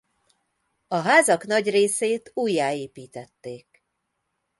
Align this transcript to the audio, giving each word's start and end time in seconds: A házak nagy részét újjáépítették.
A 0.87 0.95
házak 0.95 1.45
nagy 1.45 1.69
részét 1.69 2.31
újjáépítették. 2.33 3.83